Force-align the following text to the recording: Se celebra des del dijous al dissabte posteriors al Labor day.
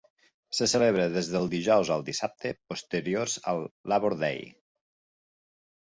Se 0.59 0.67
celebra 0.71 1.05
des 1.17 1.29
del 1.33 1.45
dijous 1.51 1.93
al 1.97 2.07
dissabte 2.09 2.55
posteriors 2.73 3.39
al 3.55 3.65
Labor 3.95 4.21
day. 4.27 4.45